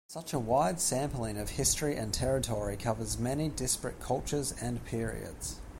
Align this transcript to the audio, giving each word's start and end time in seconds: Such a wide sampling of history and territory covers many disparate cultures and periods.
Such 0.07 0.33
a 0.33 0.39
wide 0.39 0.81
sampling 0.81 1.37
of 1.37 1.51
history 1.51 1.95
and 1.95 2.11
territory 2.11 2.75
covers 2.75 3.19
many 3.19 3.49
disparate 3.49 3.99
cultures 3.99 4.51
and 4.59 4.83
periods. 4.83 5.57